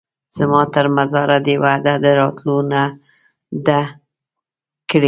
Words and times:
زما 0.37 0.61
تر 0.73 0.85
مزاره 0.97 1.37
دي 1.45 1.55
وعده 1.63 1.93
د 2.03 2.05
راتلو 2.19 2.57
نه 2.71 2.83
ده 3.65 3.81
کړې 4.89 4.99